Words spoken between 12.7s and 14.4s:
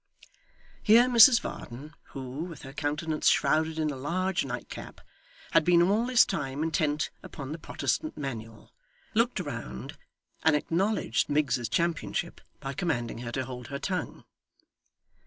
commanding her to hold her tongue.